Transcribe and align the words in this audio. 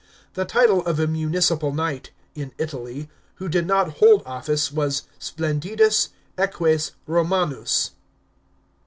The 0.33 0.45
title 0.45 0.83
of 0.87 0.99
a 0.99 1.05
municipal 1.05 1.71
knight 1.71 2.09
(in 2.33 2.53
Italy) 2.57 3.07
who 3.35 3.47
did 3.47 3.67
not 3.67 3.97
hold 3.99 4.23
office 4.25 4.71
was 4.71 5.03
xplendidus 5.19 6.09
eques 6.39 6.93
Rom<mus. 7.05 7.91